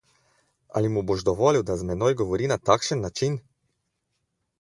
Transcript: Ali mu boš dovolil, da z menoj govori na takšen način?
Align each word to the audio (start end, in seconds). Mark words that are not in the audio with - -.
Ali 0.79 0.87
mu 0.93 1.03
boš 1.11 1.25
dovolil, 1.27 1.65
da 1.67 1.75
z 1.81 1.85
menoj 1.89 2.15
govori 2.21 2.47
na 2.53 2.57
takšen 2.71 3.05
način? 3.07 3.37